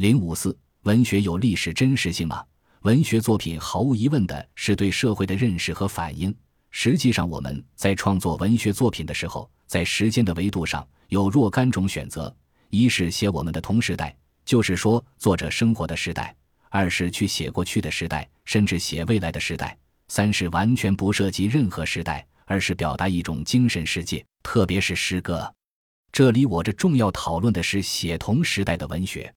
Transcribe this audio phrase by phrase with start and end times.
[0.00, 2.42] 零五四，文学有历史真实性吗？
[2.84, 6.34] 文学作品毫无疑问的是对社会的认识和反应。
[6.70, 12.34] 实际上，我们在创作文学作品的时候，在时间的维度上有若干种选择：
[12.70, 16.34] 一是写我们的同时代，就是说作者生活的时代；
[16.70, 19.68] 二是去写过去的时代，甚至写未来的时代；
[20.08, 25.54] 三是完全不涉及任何时代，而是表达一种精神世界，特别是诗歌。
[26.10, 29.30] 这里我这重要讨论的是写同时代的文学。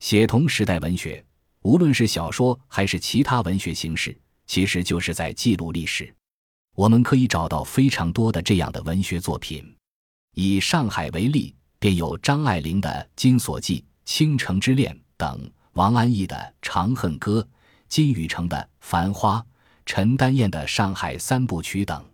[0.00, 1.24] 写同时代文学，
[1.62, 4.16] 无论是小说还是其他文学形式，
[4.46, 6.14] 其实就是在记录历史。
[6.74, 9.74] 我们可以找到非常多的这样的文学作品。
[10.34, 17.40] 以上海为例，便有张爱玲的《金锁记》《倾城之恋》等，王安忆的《长恨歌》，
[17.88, 19.38] 金宇澄的《繁花》，
[19.84, 22.04] 陈丹燕的《上海三部曲》等。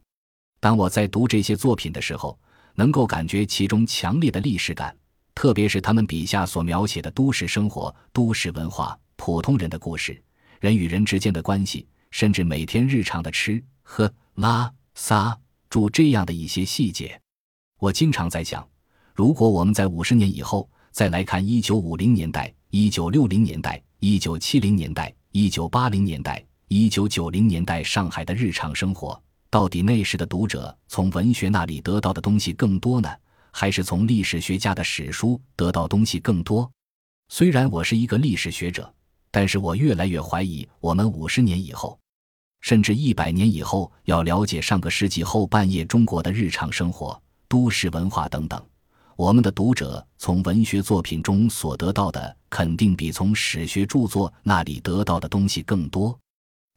[0.58, 2.38] 当我在读这些作品的时候，
[2.76, 4.96] 能够感觉其中强烈的历史感。
[5.34, 10.22] 特别是他们笔下所描写的都市生活、都市文化、普通人的故事、
[10.60, 15.36] 人与人之间的关系，甚至每天日常的吃喝拉撒
[15.68, 17.20] 住这样的一些细节，
[17.80, 18.66] 我经常在想，
[19.12, 33.08] 如果我们在五十年以后再来看一九五零年代、一九六零年代、一九七零年代、一九八零年代、一九九零年代上海的日常生活，到底那时的读者从文学那里得到的东西更多呢？
[33.56, 36.68] 还是从历史学家的史书得到东西更多。
[37.28, 38.92] 虽然我是一个历史学者，
[39.30, 41.96] 但是我越来越怀疑，我们五十年以后，
[42.62, 48.60] 甚至一百年以后，要了解上个世纪后半叶中国的日常生活、都市文化等等，
[49.14, 56.18] 我们的读者从文学作品中所得到的，肯定比从史学著作那里得到的东西更多。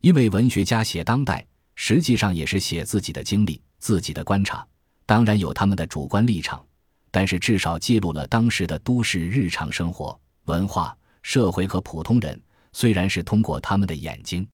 [0.02, 4.64] 因为文学家写当代，实际上也是写自己的经历、自己的观察。
[5.08, 6.64] 当然有他们的主观立场，
[7.12, 12.42] 但是至少记录了当时的都市日常生活、文化、社会和普通人。
[12.74, 14.48] 虽然是通过他们的眼睛，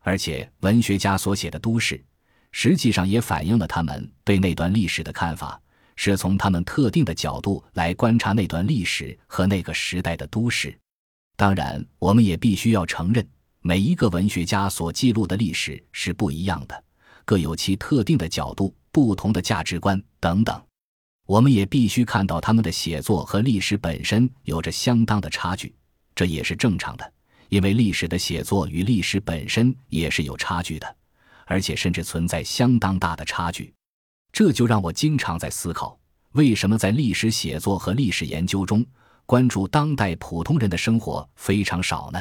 [0.00, 2.02] 而且文学家所写的都市，
[2.52, 5.60] 实际上也反映了他们对那段历史的看法，
[5.94, 10.76] 是从他们特定的角度来观察那段历史和那个时代的都市。
[11.36, 13.24] 当然，我们也必须要承认，
[13.60, 16.84] 每一个文学家所记录的历史是不一样的，
[17.24, 18.74] 各有其特定的角度。
[18.92, 20.60] 不同的价值观等等，
[21.30, 25.72] 我们也必须看到他们的写作和历史本身有着相当的差距，
[26.12, 27.12] 这也是正常的，
[27.50, 30.96] 因为历史的写作与历史本身也是有差距的，
[31.46, 33.72] 而且甚至存在相当大的差距。
[34.32, 35.96] 这就让我经常在思考，
[36.32, 38.84] 为什么在历史写作和历史研究中，
[39.24, 42.20] 关注当代普通人的生活非常少呢？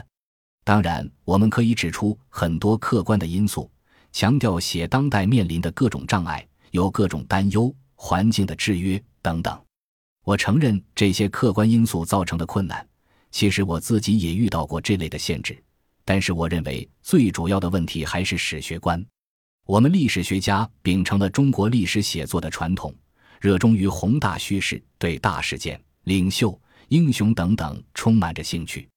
[0.63, 3.71] 当然，我们可以指出很多客观的因素，
[4.11, 6.45] 强调写当代面临的各种障碍。
[6.71, 9.61] 有各种担忧、环境的制约等等，
[10.23, 12.87] 我承认这些客观因素造成的困难。
[13.29, 15.61] 其实我自己也遇到过这类的限制，
[16.05, 19.05] 但是我认为最主要的问题还是史学观。
[19.65, 22.95] 我们历史学家秉承了中国历史写作的传统，
[23.41, 26.57] 热衷于宏大叙事，对大事件、领袖、
[26.87, 28.87] 英雄等等充满着兴趣，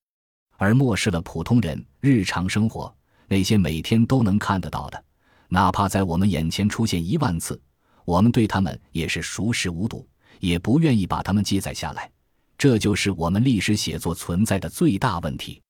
[0.59, 2.95] 而漠视了普通人日常生活
[3.27, 5.05] 那些每天都能看得到的。
[5.49, 7.61] 哪怕在我们眼前出现一万次，
[8.05, 10.07] 我们对他们也是熟视无睹，
[10.41, 12.11] 也不愿意把他们记载下来。
[12.59, 15.61] 这就是我们历史写作存在的最大问题。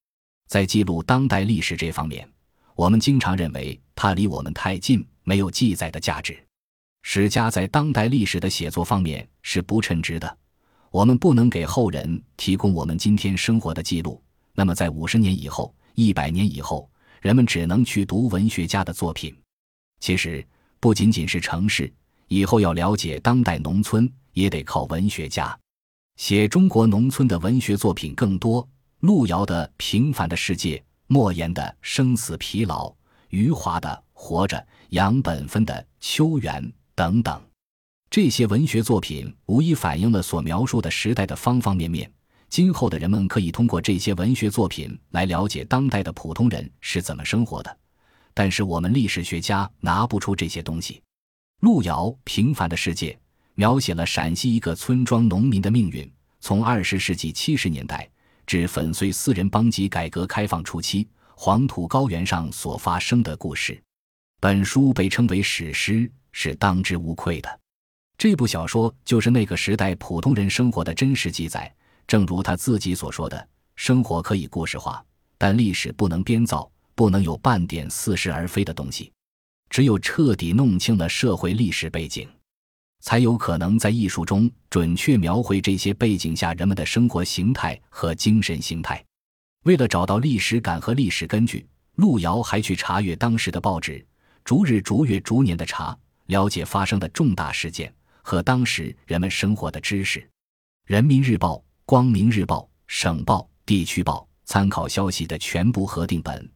[0.49, 2.29] 在记录当代历史这方面，
[2.75, 6.39] 我们经常认为它离我们太近，没有记载的价值。
[7.03, 10.39] 史家在当代历史的写作方面是不称职的。
[10.91, 14.23] 我们不能给后人提供我们今天生活的记录，
[14.53, 16.91] 那么在五十年以后、一百年以后，
[17.23, 19.35] 人们只能去读文学家的作品。
[20.01, 20.47] 其实
[20.79, 21.91] 不仅仅是城市，
[22.33, 25.55] 以后要了解当代农村，也得靠文学家
[26.17, 28.67] 写中国农村的文学作品更多。
[29.01, 30.79] 路遥的《平凡的世界》，
[31.09, 32.89] 莫言的《生死疲劳》，
[33.29, 34.57] 余华的《活着》，
[34.91, 37.39] 杨本芬的《秋园》等等，
[38.09, 42.11] 这些文学作品无疑反映了所描述的时代的方方面面。
[42.49, 47.77] 今后的人们可以通过这些文学作品来了解当代的普通人是怎么生活的。
[48.33, 51.03] 但是我们历史学家拿不出这些东西。
[51.63, 53.13] 路遥《平凡的世界》
[53.55, 56.11] 描写了陕西一个村庄农民的命运，
[56.41, 58.11] 从二十世纪七十年代
[58.45, 61.07] 至粉碎四人帮及改革开放初期
[61.37, 63.81] 黄土高原上所发生的故事。
[64.41, 67.61] 本书被称为史诗，是当之无愧的。
[68.19, 71.73] 这部小说就是那个时代普通人生活的真实记载。
[72.09, 75.01] 正如他自己所说的：“生活可以故事化，
[75.39, 79.11] 但历史不能编造。”不能有半点似是而非的东西，
[79.73, 82.29] 只有彻底弄清了社会历史背景，
[83.01, 89.03] 才有可能在艺术中准确描绘这些背景下人们的生活形态和精神形态。
[89.65, 94.05] 为了找到历史感和历史根据，路遥还去查阅当时的报纸，
[94.45, 95.97] 逐日逐月逐年的查，
[96.27, 97.91] 了解发生的重大事件
[98.21, 100.21] 和当时人们生活的知识。
[100.85, 101.55] 《人民日报》
[101.87, 102.59] 《光明日报》
[102.89, 106.47] 《省报》《地区报》参考消息的全部核定本，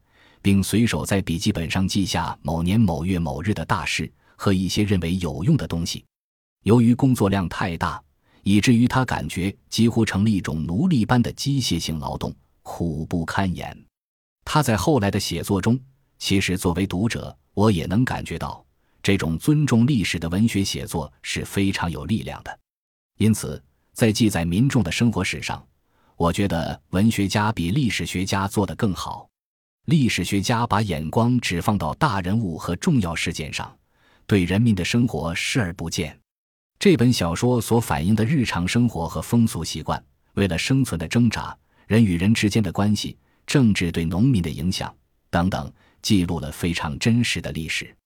[0.47, 6.05] 并随手在笔记本上记下某年某月某日的大事和一些认为有用的东西。
[6.63, 8.01] 由于工作量太大，
[8.45, 12.33] 以至于他感觉几乎成了一种奴隶般的机械性劳动。
[12.63, 13.77] 苦不堪言。
[14.45, 15.77] 他在后来的写作中，
[16.17, 18.65] 其实作为读者，我也能感觉到
[19.03, 22.57] 这种尊重历史的文学写作是非常有力量的。
[23.19, 23.61] 因此，
[23.93, 25.67] 在记载民众的生活史上，
[26.15, 29.29] 我觉得文学家比历史学家做得更好。
[29.87, 33.73] 历史学家把眼光只放到大人物和重要事件上，
[34.27, 36.19] 对人民的生活视而不见。
[36.77, 40.05] 这本小说所反映的日常生活和风俗习惯，
[40.35, 41.57] 为了生存的挣扎。
[41.87, 43.17] 人与人之间的关系、
[43.47, 44.93] 政治对农民的影响
[45.31, 45.73] 等等，
[46.03, 47.97] 记录了非常真实的历史。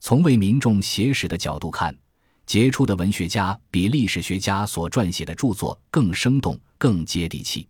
[0.00, 1.96] 从为民众写史的角度看，
[2.44, 7.68] 杰出的文学家比历史学家所撰写的著作更生动、更接地气。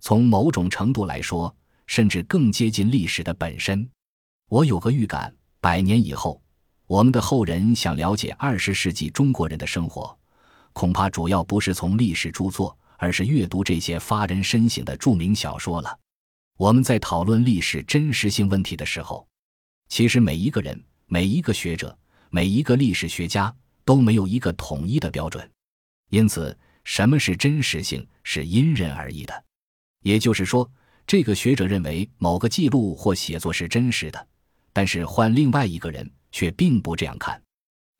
[0.00, 1.54] 从某种程度来说，
[1.86, 3.88] 甚至更接近历史的本身。
[4.48, 6.42] 我有个预感：百年以后，
[6.86, 10.18] 我们的后人想了解二十世纪中国人的生活，
[10.72, 12.76] 恐怕主要不是从历史著作。
[12.96, 15.98] 而是阅读这些发人深省的著名小说了。
[16.56, 19.26] 我们在讨论历史真实性问题的时候，
[19.88, 21.94] 其实每一个人、每一个学者、
[22.30, 23.54] 每一个历史学家
[23.84, 25.50] 都没有一个统一的标准。
[26.10, 29.44] 因此，什么是真实性是因人而异的。
[30.00, 30.70] 也就是说，
[31.06, 34.26] 这个学者认为某个记录或写作是真实的，
[34.72, 37.40] 但是换另外一个人却并不这样看。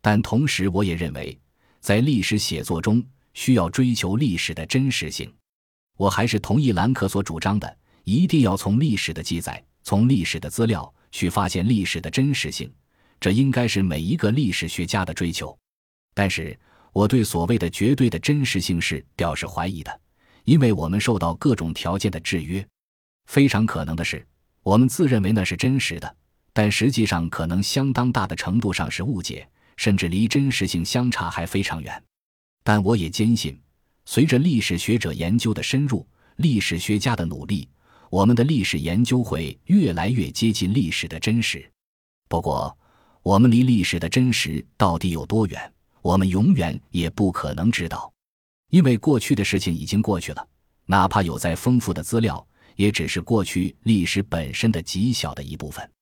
[0.01, 1.39] 但同时，我也认为，
[1.81, 3.03] 在历史写作中，
[3.35, 5.33] 需要追求历史的真实性，
[5.97, 12.73] 我还是同意兰克所主张的，一定要从历史的记载、从历史的资料去发现历史的真实性，
[13.21, 15.57] 这应该是每一个历史学家的追求。
[16.15, 16.59] 但是，
[16.93, 20.01] 我对所谓的绝对的真实性是表示怀疑的，
[20.45, 22.67] 因为我们受到各种条件的制约。
[23.27, 24.27] 非常可能的是，
[24.63, 26.17] 我们自认为那是真实的，
[26.53, 32.03] 但实际上可能相当大的程度上是误解，甚至离真实性相差还非常远。
[32.63, 33.61] 但我也坚信，
[34.05, 36.07] 随着历史学者研究的深入，
[36.37, 37.69] 历史学家的努力，
[38.11, 41.71] 我们的历史研究会越来越接近历史的真实。
[42.29, 42.77] 不过，
[43.23, 45.73] 我们离历史的真实到底有多远，
[46.03, 48.13] 我们永远也不可能知道，
[48.71, 50.47] 因为过去的事情已经过去了，
[50.87, 55.94] 哪怕有再丰富的资料，也只是过去历史本身的极小的一部分。